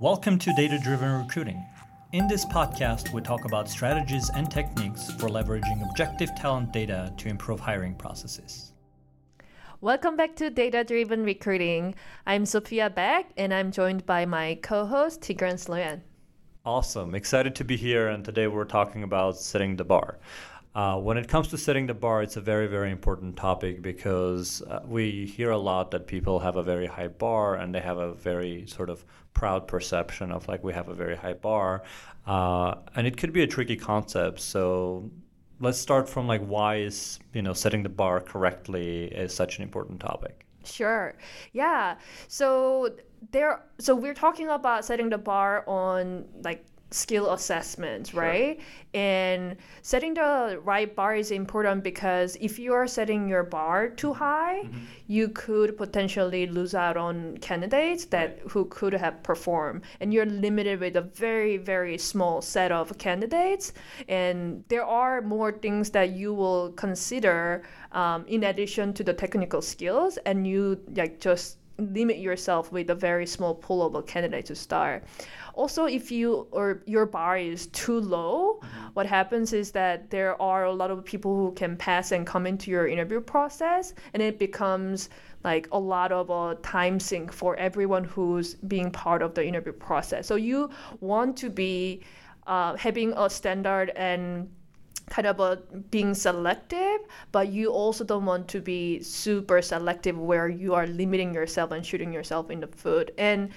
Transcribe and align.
Welcome 0.00 0.38
to 0.38 0.52
Data 0.52 0.78
Driven 0.78 1.10
Recruiting. 1.10 1.66
In 2.12 2.28
this 2.28 2.44
podcast, 2.44 3.12
we 3.12 3.20
talk 3.20 3.44
about 3.44 3.68
strategies 3.68 4.30
and 4.30 4.48
techniques 4.48 5.10
for 5.10 5.28
leveraging 5.28 5.82
objective 5.90 6.32
talent 6.36 6.72
data 6.72 7.12
to 7.16 7.28
improve 7.28 7.58
hiring 7.58 7.96
processes. 7.96 8.74
Welcome 9.80 10.14
back 10.14 10.36
to 10.36 10.50
Data 10.50 10.84
Driven 10.84 11.24
Recruiting. 11.24 11.96
I'm 12.28 12.46
Sophia 12.46 12.90
Baik 12.90 13.26
and 13.36 13.52
I'm 13.52 13.72
joined 13.72 14.06
by 14.06 14.24
my 14.24 14.60
co 14.62 14.86
host 14.86 15.20
Tigran 15.20 15.54
Sloyan. 15.54 16.02
Awesome. 16.64 17.16
Excited 17.16 17.56
to 17.56 17.64
be 17.64 17.76
here. 17.76 18.06
And 18.06 18.24
today 18.24 18.46
we're 18.46 18.66
talking 18.66 19.02
about 19.02 19.36
setting 19.36 19.74
the 19.74 19.84
bar. 19.84 20.20
Uh, 20.78 20.96
when 20.96 21.18
it 21.18 21.26
comes 21.26 21.48
to 21.48 21.58
setting 21.58 21.88
the 21.88 21.92
bar, 21.92 22.22
it's 22.22 22.36
a 22.36 22.40
very, 22.40 22.68
very 22.68 22.92
important 22.92 23.36
topic 23.36 23.82
because 23.82 24.62
uh, 24.62 24.78
we 24.86 25.26
hear 25.26 25.50
a 25.50 25.58
lot 25.58 25.90
that 25.90 26.06
people 26.06 26.38
have 26.38 26.54
a 26.54 26.62
very 26.62 26.86
high 26.86 27.08
bar 27.08 27.56
and 27.56 27.74
they 27.74 27.80
have 27.80 27.98
a 27.98 28.14
very 28.14 28.64
sort 28.68 28.88
of 28.88 29.04
proud 29.34 29.66
perception 29.66 30.30
of 30.30 30.46
like 30.46 30.62
we 30.62 30.72
have 30.72 30.88
a 30.88 30.94
very 30.94 31.16
high 31.16 31.32
bar. 31.32 31.82
Uh, 32.28 32.76
and 32.94 33.08
it 33.08 33.16
could 33.16 33.32
be 33.32 33.42
a 33.42 33.46
tricky 33.48 33.74
concept. 33.74 34.38
So 34.38 35.10
let's 35.58 35.80
start 35.80 36.08
from 36.08 36.28
like 36.28 36.42
why 36.42 36.76
is 36.76 37.18
you 37.32 37.42
know 37.42 37.54
setting 37.54 37.82
the 37.82 37.88
bar 37.88 38.20
correctly 38.20 39.06
is 39.06 39.34
such 39.34 39.56
an 39.56 39.64
important 39.64 39.98
topic. 39.98 40.46
Sure. 40.62 41.16
Yeah. 41.54 41.96
So 42.28 42.94
there. 43.32 43.64
So 43.80 43.96
we're 43.96 44.14
talking 44.14 44.48
about 44.48 44.84
setting 44.84 45.08
the 45.10 45.18
bar 45.18 45.64
on 45.66 46.26
like 46.44 46.64
skill 46.90 47.32
assessments, 47.32 48.10
sure. 48.10 48.22
right? 48.22 48.60
And 48.94 49.56
setting 49.82 50.14
the 50.14 50.60
right 50.64 50.94
bar 50.94 51.14
is 51.14 51.30
important 51.30 51.84
because 51.84 52.36
if 52.40 52.58
you 52.58 52.72
are 52.72 52.86
setting 52.86 53.28
your 53.28 53.42
bar 53.42 53.90
too 53.90 54.14
high, 54.14 54.62
mm-hmm. 54.64 54.78
you 55.06 55.28
could 55.28 55.76
potentially 55.76 56.46
lose 56.46 56.74
out 56.74 56.96
on 56.96 57.36
candidates 57.38 58.06
that 58.06 58.38
right. 58.38 58.50
who 58.50 58.64
could 58.66 58.94
have 58.94 59.22
performed, 59.22 59.82
and 60.00 60.14
you're 60.14 60.26
limited 60.26 60.80
with 60.80 60.96
a 60.96 61.02
very 61.02 61.58
very 61.58 61.98
small 61.98 62.40
set 62.40 62.72
of 62.72 62.96
candidates. 62.98 63.72
And 64.08 64.64
there 64.68 64.84
are 64.84 65.20
more 65.20 65.52
things 65.52 65.90
that 65.90 66.10
you 66.12 66.32
will 66.32 66.72
consider 66.72 67.64
um, 67.92 68.24
in 68.26 68.44
addition 68.44 68.94
to 68.94 69.04
the 69.04 69.12
technical 69.12 69.60
skills, 69.60 70.16
and 70.24 70.46
you 70.46 70.80
like 70.96 71.20
just 71.20 71.58
limit 71.78 72.18
yourself 72.18 72.72
with 72.72 72.90
a 72.90 72.94
very 72.94 73.26
small 73.26 73.54
pool 73.54 73.86
of 73.86 73.94
a 73.94 74.02
candidate 74.02 74.44
to 74.46 74.54
start 74.54 75.04
also 75.54 75.86
if 75.86 76.10
you 76.10 76.46
or 76.50 76.82
your 76.86 77.06
bar 77.06 77.38
is 77.38 77.66
too 77.68 78.00
low 78.00 78.60
mm-hmm. 78.60 78.86
what 78.94 79.06
happens 79.06 79.52
is 79.52 79.70
that 79.70 80.10
there 80.10 80.40
are 80.40 80.64
a 80.64 80.72
lot 80.72 80.90
of 80.90 81.04
people 81.04 81.34
who 81.34 81.52
can 81.52 81.76
pass 81.76 82.12
and 82.12 82.26
come 82.26 82.46
into 82.46 82.70
your 82.70 82.88
interview 82.88 83.20
process 83.20 83.94
and 84.14 84.22
it 84.22 84.38
becomes 84.38 85.08
like 85.44 85.68
a 85.72 85.78
lot 85.78 86.10
of 86.10 86.30
a 86.30 86.56
time 86.62 86.98
sink 86.98 87.32
for 87.32 87.54
everyone 87.56 88.04
who's 88.04 88.54
being 88.54 88.90
part 88.90 89.22
of 89.22 89.34
the 89.34 89.46
interview 89.46 89.72
process 89.72 90.26
so 90.26 90.34
you 90.34 90.68
want 91.00 91.36
to 91.36 91.48
be 91.48 92.02
uh, 92.48 92.76
having 92.76 93.12
a 93.16 93.28
standard 93.28 93.90
and 93.90 94.48
kind 95.10 95.26
of 95.26 95.40
a 95.40 95.56
being 95.90 96.14
selective, 96.14 97.00
but 97.32 97.48
you 97.48 97.70
also 97.70 98.04
don't 98.04 98.24
want 98.24 98.48
to 98.48 98.60
be 98.60 99.02
super 99.02 99.62
selective 99.62 100.18
where 100.18 100.48
you 100.48 100.74
are 100.74 100.86
limiting 100.86 101.34
yourself 101.34 101.72
and 101.72 101.84
shooting 101.84 102.12
yourself 102.12 102.50
in 102.50 102.60
the 102.60 102.66
foot. 102.66 103.12
And 103.18 103.50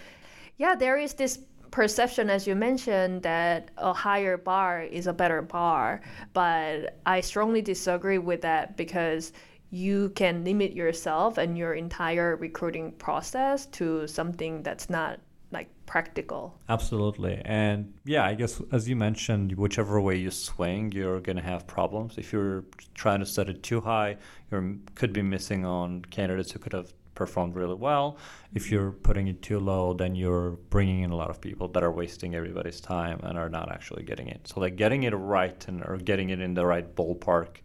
yeah, 0.58 0.76
there 0.76 0.98
is 0.98 1.14
this 1.14 1.40
perception, 1.72 2.30
as 2.30 2.46
you 2.46 2.56
mentioned, 2.56 3.24
that 3.24 3.72
a 3.78 3.94
higher 3.94 4.38
bar 4.38 4.84
is 4.84 5.08
a 5.08 5.14
better 5.14 5.42
bar. 5.42 6.02
But 6.34 7.00
I 7.06 7.22
strongly 7.22 7.62
disagree 7.62 8.18
with 8.18 8.42
that 8.42 8.78
because 8.78 9.34
you 9.72 10.10
can 10.10 10.44
limit 10.44 10.74
yourself 10.74 11.38
and 11.38 11.58
your 11.58 11.74
entire 11.74 12.36
recruiting 12.36 12.92
process 12.94 13.66
to 13.68 14.06
something 14.06 14.64
that's 14.64 14.90
not 14.90 15.20
like 15.52 15.70
practical. 15.86 16.58
Absolutely. 16.70 17.42
And 17.44 17.94
yeah, 18.06 18.26
I 18.26 18.34
guess 18.34 18.62
as 18.72 18.88
you 18.88 18.96
mentioned, 18.96 19.54
whichever 19.54 20.00
way 20.00 20.16
you 20.16 20.32
swing, 20.32 20.92
you're 20.92 21.20
going 21.20 21.36
to 21.36 21.44
have 21.44 21.68
problems. 21.68 22.18
If 22.18 22.32
you're 22.32 22.64
trying 22.96 23.20
to 23.20 23.26
set 23.26 23.50
it 23.50 23.62
too 23.62 23.82
high, 23.82 24.18
you 24.52 24.80
could 24.96 25.14
be 25.14 25.22
missing 25.22 25.66
on 25.66 26.04
candidates 26.06 26.52
who 26.52 26.60
could 26.60 26.74
have 26.74 26.94
performed 27.14 27.56
really 27.56 27.76
well. 27.76 28.18
If 28.54 28.72
you're 28.72 28.92
putting 28.92 29.28
it 29.28 29.42
too 29.42 29.60
low, 29.60 29.94
then 29.94 30.16
you're 30.16 30.52
bringing 30.70 31.02
in 31.02 31.12
a 31.12 31.16
lot 31.16 31.30
of 31.30 31.42
people 31.42 31.68
that 31.70 31.84
are 31.84 31.92
wasting 31.92 32.36
everybody's 32.36 32.80
time 32.80 33.20
and 33.24 33.38
are 33.38 33.50
not 33.50 33.72
actually 33.72 34.04
getting 34.04 34.28
it. 34.28 34.48
So 34.48 34.62
like 34.62 34.76
getting 34.76 35.04
it 35.04 35.12
right 35.12 35.64
and 35.68 35.84
or 35.84 35.98
getting 35.98 36.30
it 36.30 36.40
in 36.40 36.54
the 36.54 36.66
right 36.66 36.96
ballpark 36.96 37.58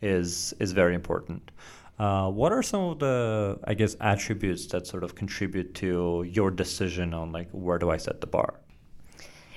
is 0.00 0.54
is 0.58 0.72
very 0.72 0.94
important. 0.94 1.50
Uh, 1.98 2.28
what 2.28 2.52
are 2.52 2.62
some 2.62 2.82
of 2.82 2.98
the 2.98 3.58
I 3.64 3.74
guess 3.74 3.96
attributes 4.00 4.66
that 4.66 4.86
sort 4.86 5.04
of 5.04 5.14
contribute 5.14 5.74
to 5.74 6.24
your 6.28 6.50
decision 6.50 7.14
on 7.14 7.30
like 7.30 7.48
where 7.52 7.78
do 7.78 7.90
I 7.90 7.98
set 7.98 8.20
the 8.20 8.26
bar? 8.26 8.54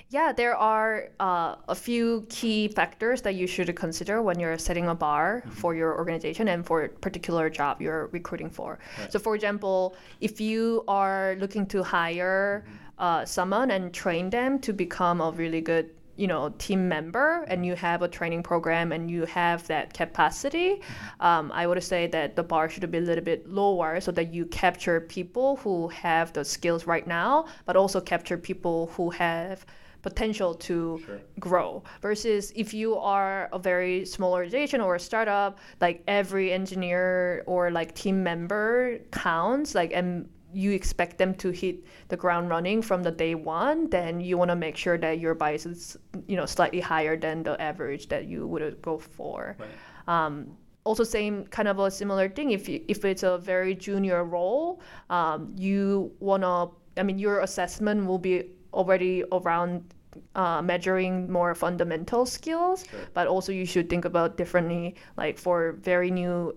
Yeah, 0.09 0.31
there 0.31 0.55
are 0.55 1.09
uh, 1.19 1.55
a 1.67 1.75
few 1.75 2.25
key 2.29 2.69
factors 2.69 3.21
that 3.23 3.35
you 3.35 3.45
should 3.45 3.75
consider 3.75 4.21
when 4.21 4.39
you're 4.39 4.57
setting 4.57 4.87
a 4.87 4.95
bar 4.95 5.41
mm-hmm. 5.41 5.49
for 5.55 5.75
your 5.75 5.97
organization 5.97 6.47
and 6.47 6.65
for 6.65 6.83
a 6.83 6.89
particular 6.89 7.49
job 7.49 7.81
you're 7.81 8.07
recruiting 8.13 8.49
for. 8.49 8.79
Right. 8.97 9.11
So, 9.11 9.19
for 9.19 9.35
example, 9.35 9.95
if 10.21 10.39
you 10.39 10.85
are 10.87 11.35
looking 11.39 11.65
to 11.67 11.83
hire 11.83 12.63
mm-hmm. 12.65 12.77
uh, 12.99 13.25
someone 13.25 13.71
and 13.71 13.93
train 13.93 14.29
them 14.29 14.59
to 14.59 14.71
become 14.71 15.19
a 15.19 15.31
really 15.31 15.59
good 15.59 15.89
you 16.17 16.27
know 16.27 16.49
team 16.57 16.87
member 16.89 17.45
and 17.47 17.65
you 17.65 17.75
have 17.75 18.01
a 18.01 18.07
training 18.07 18.43
program 18.43 18.91
and 18.91 19.09
you 19.09 19.25
have 19.25 19.65
that 19.67 19.93
capacity 19.93 20.81
um, 21.19 21.51
i 21.53 21.65
would 21.65 21.81
say 21.81 22.07
that 22.07 22.35
the 22.35 22.43
bar 22.43 22.67
should 22.69 22.89
be 22.91 22.97
a 22.97 23.01
little 23.01 23.23
bit 23.23 23.47
lower 23.47 24.01
so 24.01 24.11
that 24.11 24.33
you 24.33 24.45
capture 24.47 24.99
people 25.01 25.57
who 25.57 25.87
have 25.89 26.33
the 26.33 26.43
skills 26.43 26.85
right 26.85 27.07
now 27.07 27.45
but 27.65 27.75
also 27.75 28.01
capture 28.01 28.37
people 28.37 28.87
who 28.95 29.09
have 29.09 29.65
potential 30.01 30.53
to 30.53 31.01
sure. 31.05 31.19
grow 31.39 31.83
versus 32.01 32.53
if 32.55 32.73
you 32.73 32.95
are 32.95 33.49
a 33.51 33.59
very 33.59 34.05
small 34.05 34.33
organization 34.33 34.79
or 34.79 34.95
a 34.95 34.99
startup 34.99 35.59
like 35.81 36.03
every 36.07 36.51
engineer 36.51 37.43
or 37.45 37.71
like 37.71 37.93
team 37.93 38.23
member 38.23 38.99
counts 39.11 39.75
like 39.75 39.91
and 39.93 40.29
you 40.57 40.71
expect 40.71 41.17
them 41.17 41.33
to 41.35 41.51
hit 41.51 41.85
the 42.07 42.17
ground 42.17 42.49
running 42.49 42.81
from 42.81 43.03
the 43.03 43.11
day 43.11 43.35
one 43.35 43.89
then 43.89 44.19
you 44.19 44.37
want 44.37 44.49
to 44.49 44.55
make 44.55 44.75
sure 44.75 44.97
that 44.97 45.19
your 45.19 45.35
bias 45.35 45.65
is 45.65 45.97
you 46.27 46.35
know 46.35 46.45
slightly 46.45 46.79
higher 46.79 47.15
than 47.15 47.43
the 47.43 47.59
average 47.61 48.07
that 48.07 48.25
you 48.25 48.47
would 48.47 48.81
go 48.81 48.97
for 48.97 49.55
right. 49.59 49.69
um, 50.07 50.57
also 50.83 51.03
same 51.03 51.45
kind 51.47 51.67
of 51.67 51.77
a 51.79 51.91
similar 51.91 52.27
thing 52.29 52.51
if 52.51 52.67
you, 52.67 52.83
if 52.87 53.05
it's 53.05 53.23
a 53.23 53.37
very 53.37 53.75
junior 53.75 54.23
role 54.23 54.81
um, 55.09 55.53
you 55.55 56.11
want 56.19 56.41
to 56.41 56.71
i 56.99 57.03
mean 57.03 57.19
your 57.19 57.41
assessment 57.41 58.05
will 58.07 58.19
be 58.19 58.49
already 58.73 59.23
around 59.31 59.93
uh, 60.35 60.61
measuring 60.63 61.31
more 61.31 61.53
fundamental 61.53 62.25
skills, 62.25 62.85
sure. 62.89 62.99
but 63.13 63.27
also 63.27 63.51
you 63.51 63.65
should 63.65 63.87
think 63.87 64.03
about 64.03 64.35
differently, 64.35 64.95
like 65.15 65.37
for 65.37 65.73
very 65.83 66.09
new 66.09 66.55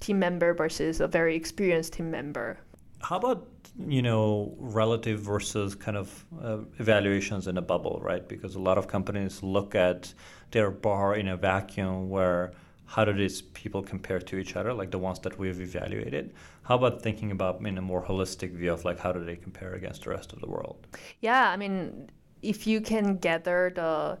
team 0.00 0.18
member 0.18 0.52
versus 0.52 1.00
a 1.00 1.08
very 1.08 1.34
experienced 1.34 1.94
team 1.94 2.10
member. 2.10 2.58
How 3.04 3.16
about 3.16 3.46
you 3.76 4.02
know 4.02 4.54
relative 4.58 5.20
versus 5.20 5.74
kind 5.74 5.96
of 5.96 6.24
uh, 6.42 6.58
evaluations 6.78 7.46
in 7.46 7.58
a 7.58 7.62
bubble, 7.62 8.00
right? 8.02 8.26
Because 8.26 8.54
a 8.54 8.60
lot 8.60 8.78
of 8.78 8.88
companies 8.88 9.42
look 9.42 9.74
at 9.74 10.14
their 10.52 10.70
bar 10.70 11.14
in 11.14 11.28
a 11.28 11.36
vacuum 11.36 12.08
where 12.08 12.52
how 12.86 13.04
do 13.04 13.12
these 13.12 13.42
people 13.42 13.82
compare 13.82 14.20
to 14.20 14.36
each 14.36 14.56
other, 14.56 14.72
like 14.72 14.90
the 14.90 14.98
ones 14.98 15.18
that 15.20 15.38
we've 15.38 15.60
evaluated? 15.60 16.34
How 16.62 16.76
about 16.76 17.02
thinking 17.02 17.30
about 17.30 17.60
in 17.60 17.76
a 17.76 17.82
more 17.82 18.02
holistic 18.02 18.52
view 18.52 18.72
of 18.72 18.84
like 18.84 18.98
how 18.98 19.12
do 19.12 19.24
they 19.24 19.36
compare 19.36 19.74
against 19.74 20.04
the 20.04 20.10
rest 20.10 20.32
of 20.32 20.40
the 20.40 20.48
world? 20.48 20.86
Yeah, 21.20 21.50
I 21.50 21.56
mean, 21.56 22.10
if 22.42 22.66
you 22.66 22.80
can 22.80 23.16
gather 23.16 23.72
the 23.74 23.92
the 24.12 24.18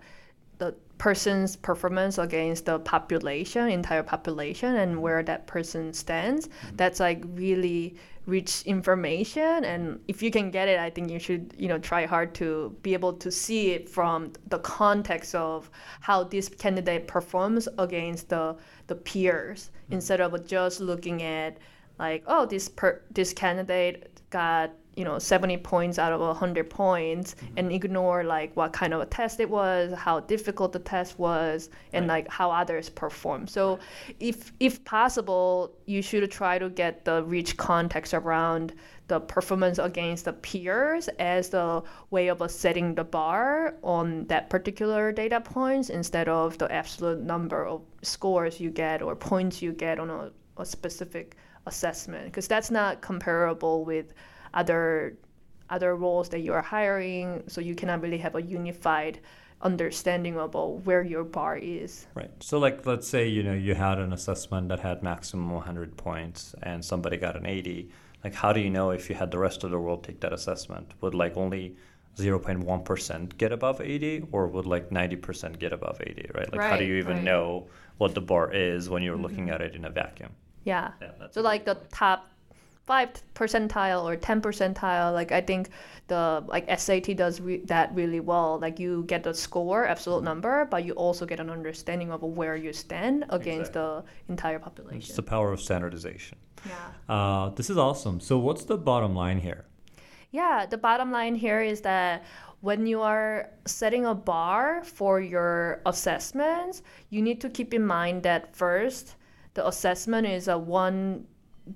person's 1.04 1.54
performance 1.54 2.16
against 2.16 2.64
the 2.64 2.78
population, 2.78 3.68
entire 3.68 4.02
population, 4.02 4.76
and 4.76 5.02
where 5.02 5.22
that 5.22 5.46
person 5.46 5.92
stands, 5.92 6.48
mm-hmm. 6.48 6.76
that's 6.76 6.98
like 6.98 7.22
really 7.34 7.94
rich 8.24 8.62
information. 8.62 9.66
And 9.66 10.00
if 10.08 10.22
you 10.22 10.30
can 10.30 10.50
get 10.50 10.66
it, 10.66 10.78
I 10.78 10.88
think 10.88 11.10
you 11.10 11.18
should, 11.18 11.52
you 11.58 11.68
know, 11.68 11.76
try 11.76 12.06
hard 12.06 12.34
to 12.36 12.74
be 12.80 12.94
able 12.94 13.12
to 13.24 13.30
see 13.30 13.72
it 13.72 13.86
from 13.86 14.32
the 14.48 14.60
context 14.60 15.34
of 15.34 15.70
how 16.00 16.24
this 16.24 16.48
candidate 16.48 17.06
performs 17.06 17.68
against 17.76 18.30
the 18.30 18.56
the 18.86 18.94
peers, 18.94 19.60
mm-hmm. 19.68 19.96
instead 19.96 20.22
of 20.22 20.46
just 20.46 20.80
looking 20.80 21.22
at 21.22 21.58
like, 21.98 22.24
oh, 22.26 22.46
this 22.46 22.68
per 22.68 23.02
this 23.10 23.32
candidate 23.32 24.20
got 24.30 24.72
you 24.96 25.04
know 25.04 25.18
70 25.18 25.56
points 25.58 25.98
out 25.98 26.12
of 26.12 26.20
100 26.20 26.70
points 26.70 27.34
mm-hmm. 27.34 27.54
and 27.56 27.72
ignore 27.72 28.22
like 28.22 28.54
what 28.56 28.72
kind 28.72 28.94
of 28.94 29.00
a 29.00 29.06
test 29.06 29.40
it 29.40 29.50
was 29.50 29.92
how 29.96 30.20
difficult 30.20 30.72
the 30.72 30.78
test 30.78 31.18
was 31.18 31.68
and 31.92 32.08
right. 32.08 32.24
like 32.24 32.28
how 32.30 32.50
others 32.50 32.88
perform 32.88 33.46
so 33.46 33.74
right. 33.74 34.16
if 34.20 34.52
if 34.60 34.84
possible 34.84 35.72
you 35.86 36.02
should 36.02 36.30
try 36.30 36.58
to 36.58 36.68
get 36.70 37.04
the 37.04 37.22
rich 37.24 37.56
context 37.56 38.14
around 38.14 38.72
the 39.08 39.20
performance 39.20 39.78
against 39.78 40.24
the 40.24 40.32
peers 40.32 41.08
as 41.18 41.50
the 41.50 41.82
way 42.10 42.28
of 42.28 42.50
setting 42.50 42.94
the 42.94 43.04
bar 43.04 43.74
on 43.82 44.26
that 44.28 44.48
particular 44.48 45.12
data 45.12 45.40
points 45.40 45.90
instead 45.90 46.28
of 46.28 46.56
the 46.58 46.70
absolute 46.72 47.20
number 47.20 47.66
of 47.66 47.82
scores 48.02 48.60
you 48.60 48.70
get 48.70 49.02
or 49.02 49.14
points 49.14 49.60
you 49.60 49.72
get 49.72 49.98
on 49.98 50.08
a, 50.08 50.30
a 50.56 50.64
specific 50.64 51.36
assessment 51.66 52.26
because 52.26 52.48
that's 52.48 52.70
not 52.70 53.00
comparable 53.00 53.84
with 53.84 54.12
other 54.52 55.16
other 55.70 55.96
roles 55.96 56.28
that 56.28 56.40
you 56.40 56.52
are 56.52 56.62
hiring, 56.62 57.42
so 57.46 57.60
you 57.60 57.74
cannot 57.74 58.02
really 58.02 58.18
have 58.18 58.34
a 58.34 58.42
unified 58.42 59.18
understanding 59.62 60.34
about 60.34 60.54
oh, 60.54 60.80
where 60.84 61.02
your 61.02 61.24
bar 61.24 61.56
is. 61.56 62.06
Right. 62.14 62.30
So 62.40 62.58
like 62.58 62.84
let's 62.86 63.08
say 63.08 63.26
you 63.26 63.42
know 63.42 63.54
you 63.54 63.74
had 63.74 63.98
an 63.98 64.12
assessment 64.12 64.68
that 64.68 64.80
had 64.80 65.02
maximum 65.02 65.50
100 65.50 65.96
points 65.96 66.54
and 66.62 66.84
somebody 66.84 67.16
got 67.16 67.36
an 67.36 67.46
80. 67.46 67.88
Like 68.22 68.34
how 68.34 68.52
do 68.52 68.60
you 68.60 68.70
know 68.70 68.90
if 68.90 69.08
you 69.08 69.16
had 69.16 69.30
the 69.30 69.38
rest 69.38 69.64
of 69.64 69.70
the 69.70 69.78
world 69.78 70.04
take 70.04 70.20
that 70.20 70.32
assessment? 70.32 70.92
Would 71.00 71.14
like 71.14 71.36
only 71.36 71.76
0.1% 72.16 73.38
get 73.38 73.52
above 73.52 73.80
80 73.80 74.26
or 74.32 74.46
would 74.46 74.66
like 74.66 74.90
90% 74.90 75.58
get 75.58 75.72
above 75.72 76.00
80, 76.00 76.30
right? 76.34 76.52
Like 76.52 76.60
how 76.60 76.76
do 76.76 76.84
you 76.84 76.96
even 76.96 77.16
right. 77.16 77.24
know 77.24 77.68
what 77.98 78.14
the 78.14 78.20
bar 78.20 78.52
is 78.52 78.88
when 78.88 79.02
you're 79.02 79.16
looking 79.16 79.46
mm-hmm. 79.46 79.54
at 79.54 79.62
it 79.62 79.74
in 79.74 79.84
a 79.84 79.90
vacuum? 79.90 80.30
Yeah. 80.64 80.92
Yeah, 81.00 81.10
So 81.30 81.40
like 81.42 81.64
the 81.64 81.76
top 81.92 82.28
five 82.86 83.08
percentile 83.34 84.04
or 84.04 84.16
ten 84.16 84.40
percentile, 84.40 85.12
like 85.12 85.32
I 85.32 85.40
think 85.40 85.70
the 86.08 86.44
like 86.46 86.68
SAT 86.78 87.16
does 87.16 87.40
re- 87.40 87.62
that 87.66 87.94
really 87.94 88.20
well. 88.20 88.58
Like 88.58 88.78
you 88.78 89.04
get 89.06 89.22
the 89.22 89.34
score, 89.34 89.86
absolute 89.86 90.22
number, 90.22 90.66
but 90.70 90.84
you 90.84 90.92
also 90.92 91.24
get 91.26 91.40
an 91.40 91.50
understanding 91.50 92.12
of 92.12 92.22
where 92.22 92.56
you 92.56 92.72
stand 92.72 93.24
against 93.30 93.72
the 93.72 94.04
entire 94.28 94.58
population. 94.58 94.98
It's 94.98 95.14
the 95.14 95.22
power 95.22 95.52
of 95.52 95.60
standardization. 95.60 96.38
Yeah. 96.66 97.14
Uh, 97.14 97.50
this 97.50 97.70
is 97.70 97.76
awesome. 97.76 98.20
So 98.20 98.38
what's 98.38 98.64
the 98.64 98.76
bottom 98.76 99.14
line 99.14 99.38
here? 99.38 99.64
Yeah, 100.30 100.66
the 100.66 100.78
bottom 100.78 101.12
line 101.12 101.34
here 101.36 101.62
is 101.62 101.80
that 101.82 102.24
when 102.60 102.86
you 102.86 103.02
are 103.02 103.50
setting 103.66 104.06
a 104.06 104.14
bar 104.14 104.82
for 104.84 105.20
your 105.20 105.80
assessments, 105.86 106.82
you 107.10 107.20
need 107.22 107.40
to 107.42 107.50
keep 107.50 107.74
in 107.74 107.86
mind 107.86 108.22
that 108.22 108.56
first, 108.56 109.16
the 109.54 109.66
assessment 109.66 110.26
is 110.26 110.48
a 110.48 110.58
one 110.58 111.26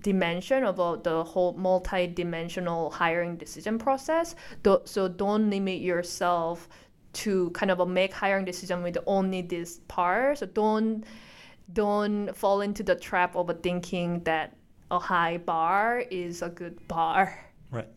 dimension 0.03 0.65
of 0.65 0.79
a, 0.79 1.01
the 1.03 1.25
whole 1.25 1.55
multi-dimensional 1.55 2.91
hiring 2.91 3.37
decision 3.37 3.79
process. 3.79 4.35
Do, 4.63 4.81
so 4.85 5.09
don't 5.09 5.49
limit 5.49 5.81
yourself 5.81 6.69
to 7.15 7.51
kind 7.51 7.71
of 7.71 7.81
a 7.81 7.87
make 7.87 8.13
hiring 8.13 8.45
decision 8.45 8.83
with 8.83 8.99
only 9.07 9.43
this 9.43 9.81
part. 9.89 10.39
So 10.39 10.47
don't 10.47 11.05
don't 11.73 12.35
fall 12.35 12.61
into 12.63 12.83
the 12.83 12.95
trap 12.95 13.37
of 13.37 13.51
a 13.51 13.55
thinking 13.55 14.23
that 14.25 14.57
a 14.91 14.99
high 14.99 15.37
bar 15.37 16.03
is 16.11 16.43
a 16.43 16.49
good 16.49 16.87
bar. 16.89 17.39
Right. 17.71 17.89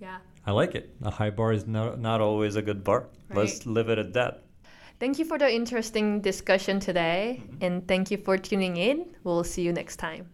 Yeah. 0.00 0.18
I 0.46 0.50
like 0.52 0.74
it. 0.74 0.94
A 1.02 1.10
high 1.10 1.30
bar 1.30 1.52
is 1.52 1.66
not, 1.66 2.00
not 2.00 2.20
always 2.20 2.56
a 2.56 2.62
good 2.62 2.82
bar. 2.82 3.06
Let's 3.32 3.58
Right. 3.58 3.66
live 3.66 3.88
it 3.88 3.98
at 3.98 4.12
that. 4.14 4.42
Thank 5.00 5.18
you 5.18 5.24
for 5.24 5.38
the 5.38 5.50
interesting 5.50 6.20
discussion 6.20 6.78
today, 6.78 7.40
mm-hmm. 7.42 7.64
and 7.64 7.88
thank 7.88 8.10
you 8.10 8.18
for 8.18 8.36
tuning 8.36 8.76
in. 8.76 9.16
We'll 9.24 9.44
see 9.44 9.62
you 9.62 9.72
next 9.72 9.96
time. 9.96 10.28